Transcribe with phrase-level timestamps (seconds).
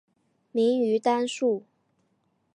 [0.51, 1.63] 明于丹术。